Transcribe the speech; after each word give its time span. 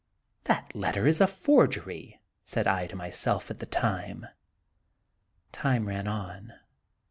"That 0.45 0.75
letter 0.75 1.05
is 1.05 1.21
a 1.21 1.27
forgery," 1.27 2.19
said 2.43 2.65
I 2.65 2.87
to 2.87 2.95
my 2.95 3.11
self 3.11 3.51
at 3.51 3.59
the 3.59 3.67
time. 3.67 4.25
Time 5.51 5.87
ran 5.87 6.07
on. 6.07 6.53